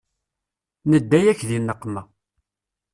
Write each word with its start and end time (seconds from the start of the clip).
Nedda-yak 0.89 1.39
di 1.47 1.57
nneqma. 1.61 2.01